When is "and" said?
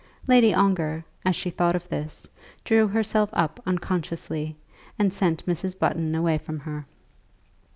4.97-5.13